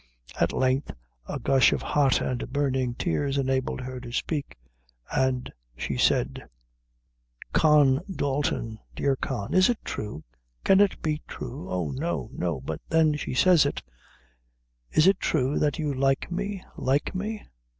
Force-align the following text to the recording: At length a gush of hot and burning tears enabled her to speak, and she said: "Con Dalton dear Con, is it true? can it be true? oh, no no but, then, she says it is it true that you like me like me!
At 0.39 0.51
length 0.51 0.89
a 1.27 1.37
gush 1.37 1.71
of 1.73 1.83
hot 1.83 2.21
and 2.21 2.51
burning 2.51 2.95
tears 2.95 3.37
enabled 3.37 3.81
her 3.81 3.99
to 3.99 4.11
speak, 4.11 4.57
and 5.15 5.53
she 5.77 5.95
said: 5.95 6.49
"Con 7.53 8.01
Dalton 8.11 8.79
dear 8.95 9.15
Con, 9.15 9.53
is 9.53 9.69
it 9.69 9.77
true? 9.85 10.23
can 10.63 10.79
it 10.81 10.99
be 11.03 11.21
true? 11.27 11.69
oh, 11.69 11.91
no 11.91 12.31
no 12.33 12.61
but, 12.61 12.81
then, 12.89 13.13
she 13.15 13.35
says 13.35 13.63
it 13.63 13.83
is 14.89 15.05
it 15.05 15.19
true 15.19 15.59
that 15.59 15.77
you 15.77 15.93
like 15.93 16.31
me 16.31 16.63
like 16.75 17.13
me! 17.13 17.43